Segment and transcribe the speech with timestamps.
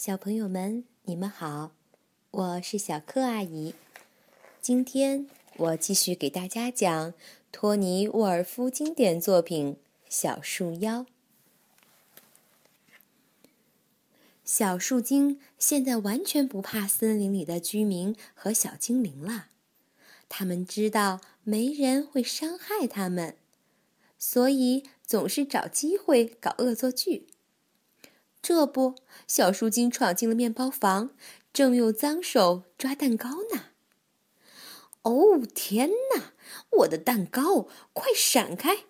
[0.00, 1.72] 小朋友们，你们好，
[2.30, 3.74] 我是小柯阿姨。
[4.62, 5.26] 今天
[5.56, 7.12] 我继续给大家讲
[7.50, 9.74] 托尼·沃尔夫经典作品
[10.08, 11.00] 《小树妖》。
[14.44, 19.48] 小树精现在完全不怕森林里的居民和小精灵了，
[20.28, 23.34] 他们知道没人会伤害他们，
[24.16, 27.26] 所以总是找机会搞恶作剧。
[28.48, 28.94] 这不，
[29.26, 31.10] 小树精闯进了面包房，
[31.52, 33.66] 正用脏手抓蛋糕呢。
[35.02, 36.32] 哦，天哪！
[36.78, 38.84] 我的蛋糕，快闪开！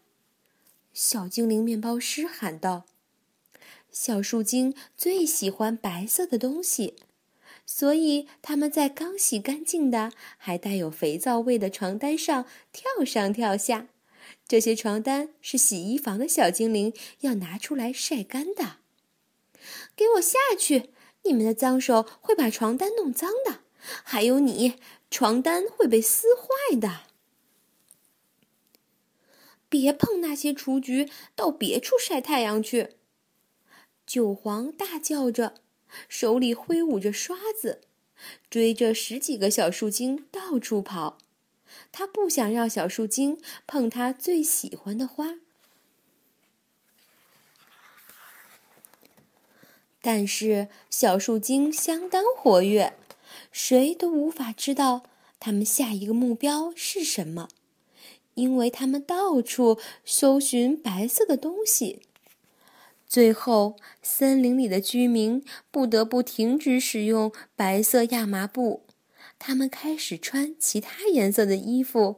[0.93, 2.85] 小精灵面包师喊道。
[3.91, 6.95] 小树精最喜欢白色的东西，
[7.67, 13.89] 所以他们在刚洗干净的、还带有肥皂味的床单上跳上跳下。
[14.47, 18.77] 这些床单是洗衣房的小精灵要拿出来晒干的。
[19.99, 20.91] 给我下去！
[21.25, 23.63] 你们的脏手会把床单弄脏的，
[24.05, 24.75] 还有你，
[25.11, 27.01] 床单会被撕坏的。
[29.69, 32.91] 别碰那些雏菊，到别处晒太阳去。
[34.07, 35.55] 九黄大叫着，
[36.09, 37.81] 手里挥舞着刷子，
[38.49, 41.19] 追着十几个小树精到处跑。
[41.91, 45.41] 他不想让小树精碰他最喜欢的花。
[50.01, 52.95] 但是小树精相当活跃，
[53.51, 55.03] 谁都无法知道
[55.41, 57.49] 他们下一个目标是什么，
[58.35, 62.03] 因为他们到处搜寻白色的东西。
[63.07, 68.85] 最后，森林里的居民不得不停止使用白色亚麻布，
[69.39, 72.17] 他们开始穿其他颜色的衣服，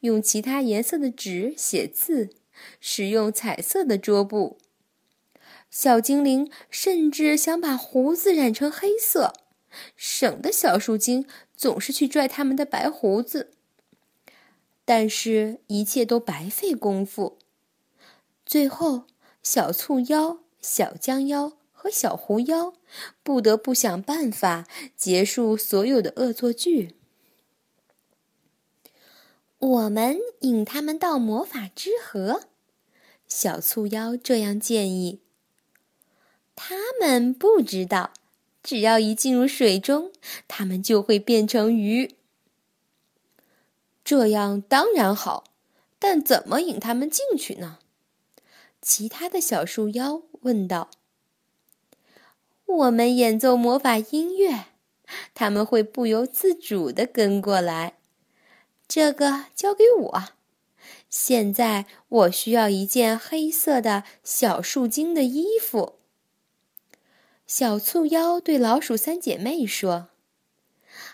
[0.00, 2.30] 用其他颜色的纸写字，
[2.80, 4.56] 使用彩色的桌布。
[5.70, 9.32] 小精灵甚至想把胡子染成黑色，
[9.96, 11.26] 省得小树精
[11.56, 13.52] 总是去拽他们的白胡子。
[14.84, 17.38] 但是，一切都白费功夫。
[18.44, 19.04] 最后，
[19.44, 22.74] 小醋妖、小姜妖和小狐妖
[23.22, 24.66] 不得不想办法
[24.96, 26.96] 结束所有的恶作剧。
[29.58, 32.48] 我们引他们到魔法之河，
[33.28, 35.20] 小醋妖这样建议。
[36.62, 38.12] 他们不知道，
[38.62, 40.12] 只要一进入水中，
[40.46, 42.14] 他们就会变成鱼。
[44.04, 45.44] 这样当然好，
[45.98, 47.78] 但怎么引他们进去呢？
[48.82, 50.90] 其他的小树妖问道。
[52.66, 54.66] 我们演奏魔法音乐，
[55.32, 57.94] 他们会不由自主的跟过来。
[58.86, 60.24] 这个交给我。
[61.08, 65.99] 现在我需要一件黑色的小树精的衣服。
[67.52, 70.10] 小醋妖对老鼠三姐妹说：“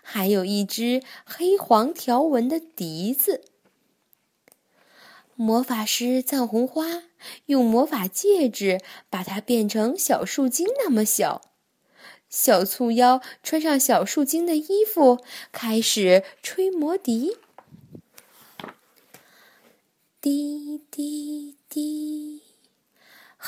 [0.05, 3.41] 还有一只黑黄条纹的笛子。”
[5.35, 7.05] 魔法师藏红花
[7.47, 11.41] 用魔法戒指把它变成小树精那么小。
[12.29, 17.39] 小醋妖穿上小树精的衣服，开始吹魔笛。
[20.21, 22.46] 滴滴滴。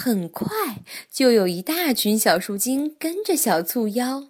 [0.01, 4.29] 很快就有一大群小树精跟着小醋妖，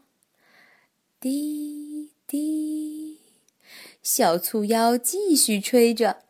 [1.21, 3.19] 滴滴，
[4.03, 6.23] 小醋妖继续吹着。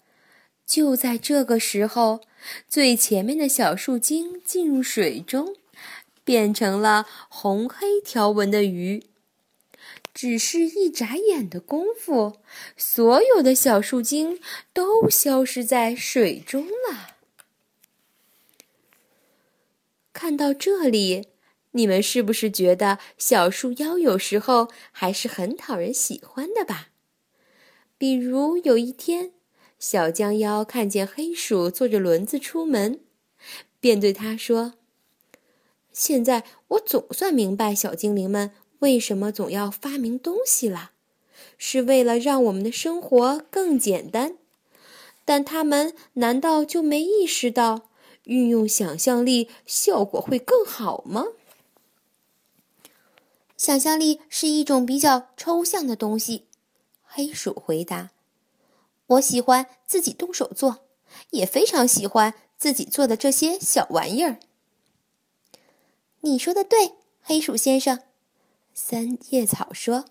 [0.66, 2.22] 就在这个时候，
[2.69, 5.55] 最前面的小树精进入水中，
[6.25, 9.05] 变成了红黑条纹的鱼。
[10.12, 12.41] 只是一眨眼的功夫，
[12.76, 14.41] 所有的小树精
[14.72, 17.18] 都消失在水中了。
[20.19, 21.29] 看到这里，
[21.71, 26.89] 你们是不是觉得小树妖有时候还是很讨人喜欢的吧？
[27.97, 29.31] 比如有一天，
[29.79, 32.99] 小江妖看见黑鼠坐着轮子出门，
[33.79, 34.75] 便对他说
[35.95, 38.50] ：“现在我总算明白小精灵们
[38.81, 40.91] 为什么总要发明东西了，
[41.56, 44.37] 是为了让我们的生活更简单。
[45.25, 47.88] 但他们难道就没意识到？”
[48.28, 51.25] 运用想象力，效果会更好吗？
[53.56, 56.46] 想象力是一种比较抽象的东西。
[57.02, 58.10] 黑鼠回答
[59.16, 60.84] ：“我喜欢自己动手做，
[61.30, 64.38] 也非常喜欢自己做的这些小玩意儿。”
[66.20, 68.02] 你说的对，黑鼠先生。
[68.75, 70.04] 三叶草说：“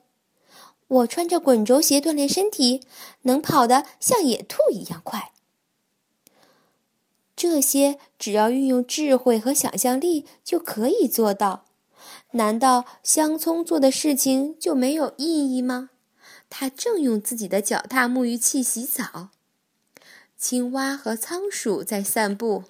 [0.87, 2.81] 我穿着滚轴鞋锻炼身体，
[3.21, 5.31] 能跑得像野兔一样快。”
[7.37, 11.65] 这些只要运用智慧和想象力就可以做到。
[12.31, 15.91] 难道香葱做的事情就没有意义吗？
[16.49, 19.29] 他正用自己的脚踏沐浴器洗澡。
[20.35, 22.63] 青蛙和仓鼠在散步。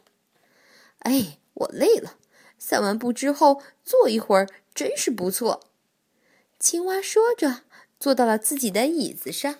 [0.99, 2.15] 哎，我累了。
[2.59, 5.63] 散完步之后坐一会儿，真是不错。
[6.59, 7.61] 青蛙说着，
[7.99, 9.55] 坐到了自己的椅子上。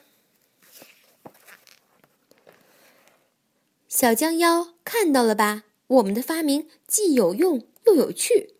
[3.88, 5.64] 小江妖看到了吧？
[5.88, 8.56] 我们的发明既有用又有趣。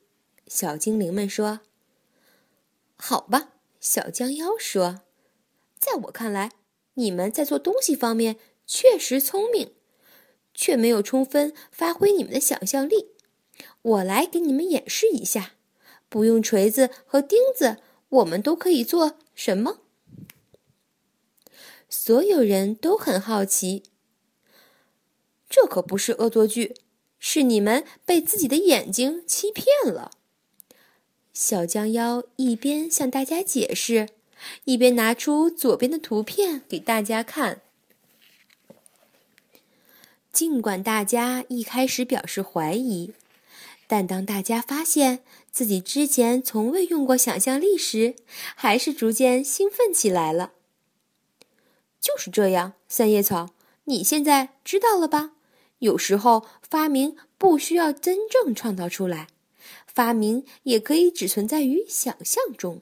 [0.48, 1.60] 小精灵们说
[2.96, 3.50] ：“好吧。”
[3.82, 5.02] 小江妖说
[5.78, 6.54] ：“在我看来，
[6.94, 9.74] 你们在做东西方面确实聪明，
[10.54, 13.10] 却没有充分发挥你们的想象力。
[13.82, 15.56] 我来给你们演示一下，
[16.08, 17.78] 不用锤子和钉子，
[18.08, 19.82] 我们都可以做什么？”
[21.90, 23.84] 所有人都很好奇。
[25.50, 26.76] 这可不是恶作剧，
[27.20, 30.12] 是你们被自己的眼睛欺骗了。
[31.34, 34.10] 小江妖一边向大家解释，
[34.66, 37.62] 一边拿出左边的图片给大家看。
[40.34, 43.14] 尽管大家一开始表示怀疑，
[43.88, 48.16] 但当大家发现自己之前从未用过想象力时，
[48.56, 50.52] 还是逐渐兴奋起来了。
[52.00, 53.50] 就是这样，三叶草，
[53.86, 55.32] 你现在知道了吧？
[55.80, 59.28] 有时候发明不需要真正创造出来。
[59.88, 62.82] 发明也可以只存在于想象中。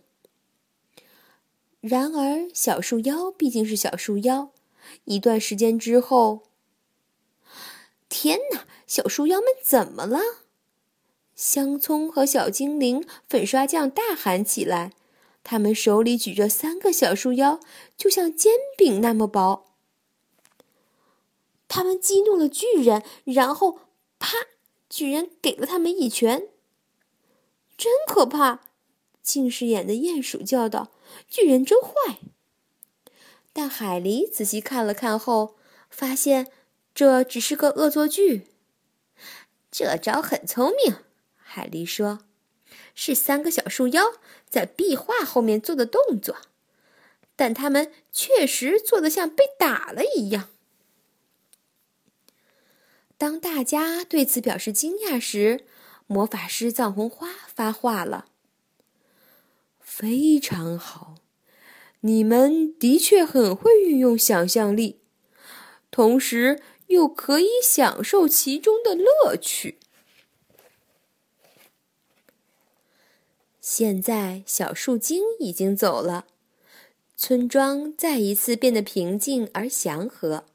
[1.79, 4.49] 然而，小树妖毕竟是小树妖，
[5.05, 6.43] 一段时间之后，
[8.09, 8.65] 天哪！
[8.85, 10.19] 小树妖们怎么了？
[11.35, 14.91] 香葱和小精灵、粉刷匠大喊起来，
[15.43, 17.59] 他们手里举着三个小树妖，
[17.95, 19.74] 就像煎饼那么薄。
[21.75, 23.79] 他们激怒了巨人，然后
[24.17, 24.37] 啪，
[24.89, 26.47] 巨人给了他们一拳。
[27.75, 28.61] 真可怕！
[29.21, 30.93] 近视眼的鼹鼠叫道
[31.27, 32.19] ：“巨人真坏。”
[33.51, 35.57] 但海狸仔细看了看后，
[35.89, 36.49] 发现
[36.93, 38.47] 这只是个恶作剧。
[39.69, 40.95] 这招很聪明，
[41.35, 42.19] 海狸说
[42.95, 44.13] ：“是三个小树妖
[44.49, 46.37] 在壁画后面做的动作，
[47.35, 50.51] 但他们确实做的像被打了一样。”
[53.17, 55.65] 当大家对此表示惊讶时，
[56.07, 58.27] 魔法师藏红花发话了
[59.79, 61.15] ：“非常好，
[62.01, 64.99] 你们的确很会运用想象力，
[65.89, 69.79] 同时又可以享受其中的乐趣。”
[73.61, 76.27] 现在，小树精已经走了，
[77.17, 80.45] 村庄再一次变得平静而祥和。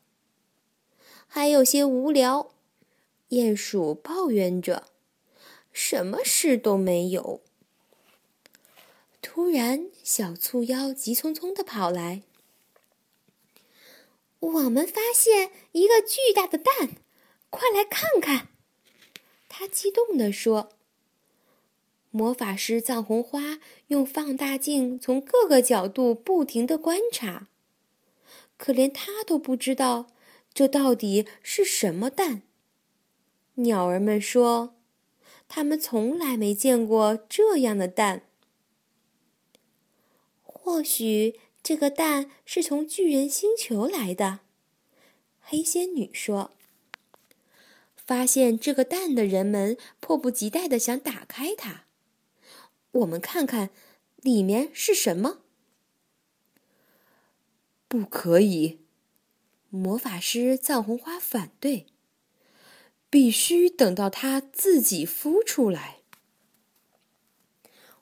[1.33, 2.51] 还有些无聊，
[3.29, 4.89] 鼹鼠抱怨着。
[5.73, 7.41] 什么事都没有。
[9.23, 12.23] 突然，小醋妖急匆匆的跑来。
[14.41, 16.97] 我们发现一个巨大的蛋，
[17.49, 18.49] 快来看看！
[19.49, 20.71] 他激动地说。
[22.11, 27.47] 魔法师藏红花用放大镜从各个角度不停的观察，
[28.57, 30.09] 可连他都不知道
[30.53, 32.43] 这到底是什么蛋。
[33.55, 34.75] 鸟儿们说。
[35.53, 38.23] 他们从来没见过这样的蛋。
[40.45, 44.39] 或许这个蛋是从巨人星球来的，
[45.41, 46.53] 黑仙女说。
[47.97, 51.87] 发现这个蛋的人们迫不及待的想打开它。
[52.93, 53.71] 我们看看
[54.19, 55.41] 里面是什么。
[57.89, 58.79] 不可以，
[59.71, 61.87] 魔法师藏红花反对。
[63.09, 65.99] 必须等到它自己孵出来。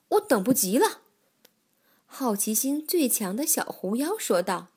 [0.09, 1.01] 我等不及了，
[2.05, 4.67] 好奇心最强的小狐妖说道。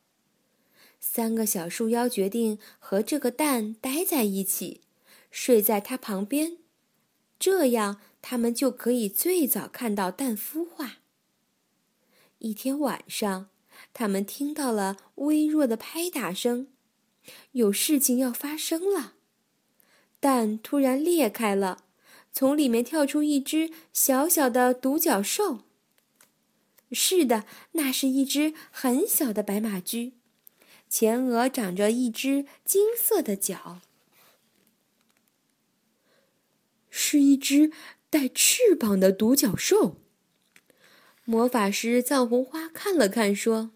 [0.99, 4.81] 三个小树妖决定和这个蛋待在一起，
[5.31, 6.57] 睡在它旁边，
[7.39, 11.01] 这样他们就可以最早看到蛋孵化。
[12.39, 13.51] 一天晚上，
[13.93, 16.69] 他们听到了微弱的拍打声，
[17.52, 19.14] 有事情要发生了。
[20.21, 21.85] 蛋突然裂开了，
[22.33, 25.61] 从里面跳出一只小小的独角兽。
[26.93, 30.12] 是的，那是一只很小的白马驹，
[30.88, 33.81] 前额长着一只金色的角，
[36.91, 37.73] 是一只
[38.11, 39.97] 带翅膀的独角兽。
[41.25, 43.71] 魔法师藏红花看了看，说：“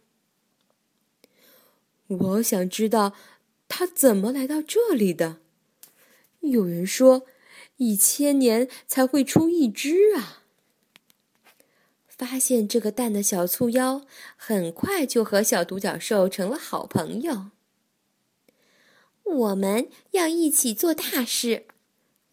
[2.08, 3.14] 我想知道
[3.68, 5.40] 它怎么来到这里的。”
[6.40, 7.26] 有人说，
[7.76, 10.42] 一千年才会出一只啊！
[12.06, 14.06] 发现这个蛋的小醋妖
[14.36, 17.50] 很快就和小独角兽成了好朋友。
[19.24, 21.66] 我们要一起做大事，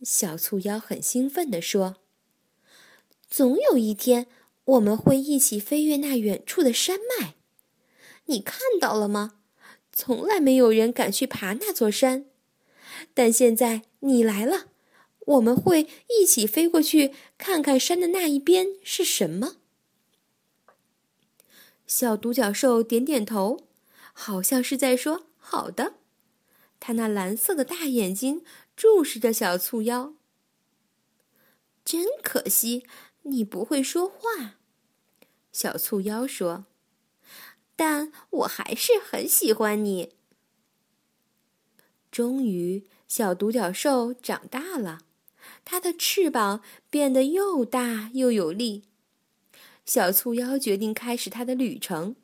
[0.04, 1.98] 小醋妖很兴奋地说
[3.28, 4.28] ：“总有一天，
[4.64, 7.34] 我们会一起飞越那远处的山脉。
[8.26, 9.40] 你看到了吗？
[9.94, 12.26] 从来没有人敢去爬那座山，
[13.14, 14.66] 但现在你来了，
[15.20, 19.58] 我们会一起飞过去，看看山的那一边是什么。”
[21.86, 23.68] 小独角兽点点头，
[24.14, 25.94] 好像是在说“好的”。
[26.82, 28.44] 他那蓝色的大眼睛
[28.76, 30.16] 注视着小醋妖。
[31.86, 32.86] 真可惜，
[33.24, 34.56] 你不会说话，
[35.52, 36.66] 小醋妖说。
[37.76, 40.14] 但我还是很喜欢你。
[42.12, 45.00] 终于，小独角兽长大了，
[45.66, 48.84] 它的翅膀变得又大又有力。
[49.86, 52.16] 小醋妖决定开始它的旅程。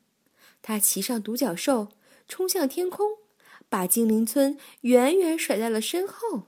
[0.62, 1.90] 它骑上独角兽，
[2.28, 3.18] 冲向天空，
[3.68, 6.44] 把精灵村远远甩在了身后。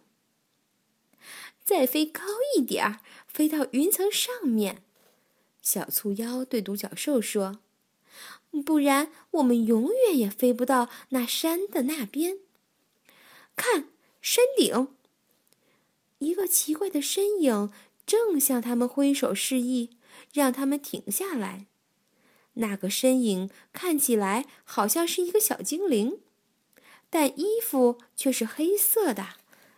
[1.64, 2.24] 再飞高
[2.56, 4.84] 一点儿，飞到云层上面。
[5.62, 7.60] 小醋妖对独角兽说
[8.66, 12.40] ：“不然我们永远也飞不到那山的那边。
[13.56, 13.90] 看，
[14.22, 14.90] 山顶，
[16.20, 17.72] 一个奇怪的身影
[18.06, 19.92] 正向他们挥手示意。”
[20.34, 21.66] 让他们停下来。
[22.54, 26.20] 那个身影看起来好像是一个小精灵，
[27.10, 29.36] 但衣服却是黑色的，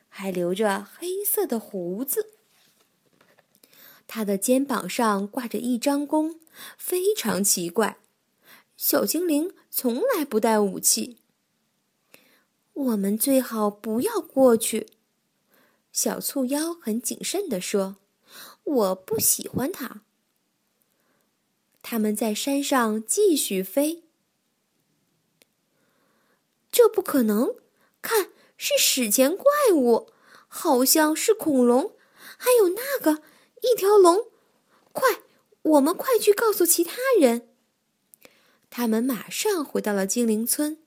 [0.10, 2.32] 还留着黑色的胡子。
[4.06, 6.39] 他的肩膀上挂着一张弓，
[6.77, 7.98] 非常奇怪。
[8.86, 11.20] 小精灵从来不带武器。
[12.74, 14.88] 我们最好不要过去。
[15.94, 17.96] 小醋妖很谨慎地说
[18.66, 20.02] ：“我不喜欢它。”
[21.82, 24.04] 他们在山上继续飞。
[26.70, 27.56] 这不可能！
[28.02, 30.12] 看，是史前怪物，
[30.50, 31.96] 好像是恐龙，
[32.38, 33.24] 还有那个
[33.62, 34.28] 一条龙。
[34.92, 35.22] 快，
[35.62, 37.48] 我们快去告诉其他人。
[38.75, 40.80] 他们马上回到了精灵村，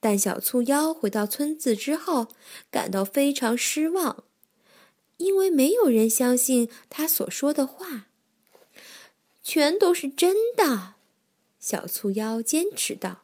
[0.00, 2.28] 但小醋妖回到村子之后，
[2.70, 4.24] 感到非常失望，
[5.18, 8.06] 因为没有人相信他所说的话。
[9.42, 10.94] 全都是真的，
[11.58, 13.20] 小醋妖坚持道：“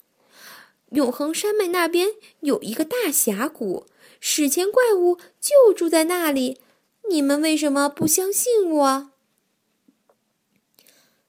[0.93, 2.09] 永恒山脉那边
[2.41, 3.87] 有一个大峡谷，
[4.21, 6.61] 史前怪物就住在那里。
[7.09, 9.11] 你们为什么不相信我？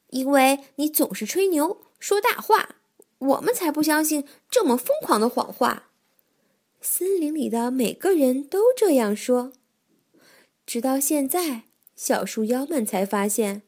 [0.09, 2.75] 因为你总是吹牛说大话，
[3.17, 5.91] 我们才不相信这么疯狂的谎话。
[6.81, 9.53] 森林里的每个人都这样说，
[10.65, 11.63] 直到现在，
[11.95, 13.63] 小树妖们才发现。”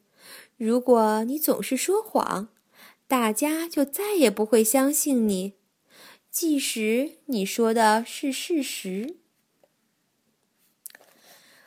[0.56, 2.50] 如果你总是说谎，
[3.06, 5.54] 大家就再也不会相信你，
[6.30, 9.16] 即使你说的是事实。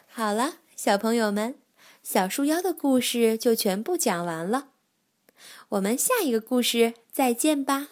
[0.07, 1.55] 好了，小朋友们，
[2.03, 4.72] 小树妖的故事就全部讲完了，
[5.73, 7.87] 我们下一个故事再见吧。